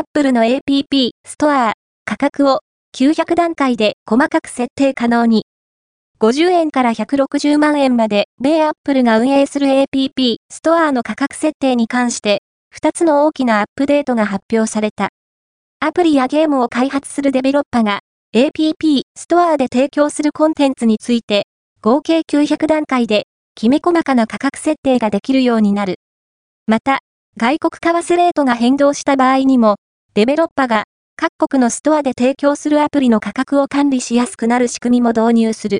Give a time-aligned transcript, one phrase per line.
[0.00, 1.74] Apple の APP ストア
[2.06, 2.60] 価格を
[2.96, 5.44] 900段階で細かく設定可能に。
[6.20, 12.42] 50円から160万円まで、米アップルが運営する APP ストアの価格設定に関して、
[12.74, 15.10] 2つの大きなアップデートが発表された。
[15.80, 18.00] アプリやゲームを開発するデベロッパが、
[18.34, 21.42] APP ストアで提供するコンテンツについて、
[21.82, 25.96] 合計900段階で、きめ細かな価格設定ができるようになる。
[26.66, 27.00] また、
[27.36, 29.76] 外国為替レートが変動した場合にも、
[30.14, 30.82] デベロッパが
[31.14, 35.78] 各国のストアで提供するアプリの価格を管理しやすくなる仕組みも導入する。